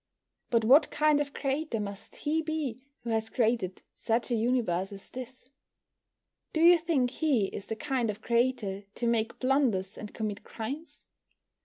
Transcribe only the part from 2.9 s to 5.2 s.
who has created such a universe as